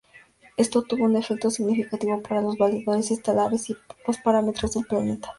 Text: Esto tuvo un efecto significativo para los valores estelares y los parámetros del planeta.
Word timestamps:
Esto 0.57 0.81
tuvo 0.81 1.03
un 1.05 1.15
efecto 1.15 1.51
significativo 1.51 2.23
para 2.23 2.41
los 2.41 2.57
valores 2.57 3.11
estelares 3.11 3.69
y 3.69 3.77
los 4.07 4.17
parámetros 4.17 4.73
del 4.73 4.85
planeta. 4.85 5.29